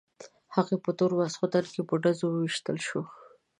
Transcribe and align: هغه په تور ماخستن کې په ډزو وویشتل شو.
هغه 0.55 0.73
په 0.83 0.89
تور 0.97 1.11
ماخستن 1.19 1.65
کې 1.73 1.81
په 1.89 1.95
ډزو 2.03 2.25
وویشتل 2.29 2.77
شو. 2.87 3.01